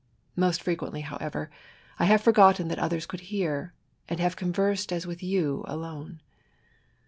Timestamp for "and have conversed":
4.09-4.91